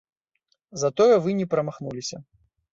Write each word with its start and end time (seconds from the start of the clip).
Затое 0.85 1.09
вы 1.27 1.37
не 1.43 1.47
прамахнуліся. 1.53 2.25